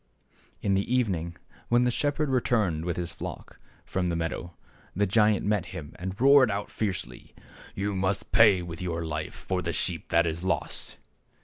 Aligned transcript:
In 0.63 0.73
the 0.73 0.91
evening 0.91 1.37
when 1.69 1.83
the 1.83 1.91
shepherd 1.91 2.27
returned 2.27 2.85
with 2.85 2.97
his 2.97 3.13
flock 3.13 3.59
from 3.85 4.07
the 4.07 4.15
meadow, 4.15 4.55
the 4.95 5.05
giant 5.05 5.45
met 5.45 5.67
him 5.67 5.95
and 5.99 6.19
roared 6.19 6.49
out 6.49 6.71
fiercely," 6.71 7.35
You 7.75 7.93
must 7.93 8.31
pay 8.31 8.63
with 8.63 8.81
your 8.81 9.05
life 9.05 9.35
for 9.35 9.61
the 9.61 9.71
sheep 9.73 10.09
that 10.09 10.25
is 10.25 10.43
lost 10.43 10.97